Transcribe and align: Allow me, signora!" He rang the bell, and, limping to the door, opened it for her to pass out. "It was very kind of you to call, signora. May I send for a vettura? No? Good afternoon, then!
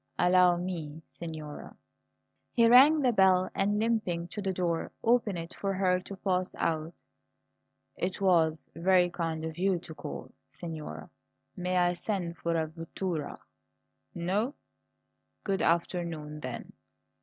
Allow 0.17 0.57
me, 0.57 1.03
signora!" 1.07 1.75
He 2.53 2.67
rang 2.67 3.01
the 3.03 3.13
bell, 3.13 3.51
and, 3.53 3.77
limping 3.77 4.29
to 4.29 4.41
the 4.41 4.51
door, 4.51 4.91
opened 5.03 5.37
it 5.37 5.53
for 5.53 5.75
her 5.75 5.99
to 5.99 6.15
pass 6.15 6.55
out. 6.55 6.95
"It 7.97 8.19
was 8.19 8.67
very 8.73 9.11
kind 9.11 9.45
of 9.45 9.59
you 9.59 9.77
to 9.77 9.93
call, 9.93 10.31
signora. 10.59 11.07
May 11.55 11.77
I 11.77 11.93
send 11.93 12.37
for 12.39 12.55
a 12.57 12.65
vettura? 12.67 13.37
No? 14.15 14.55
Good 15.43 15.61
afternoon, 15.61 16.39
then! 16.39 16.73